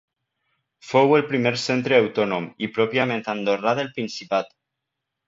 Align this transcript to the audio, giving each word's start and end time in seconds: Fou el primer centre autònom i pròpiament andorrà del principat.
Fou 0.91 1.11
el 1.17 1.25
primer 1.31 1.51
centre 1.63 1.99
autònom 2.03 2.47
i 2.69 2.71
pròpiament 2.79 3.21
andorrà 3.35 3.75
del 3.81 3.93
principat. 3.99 4.51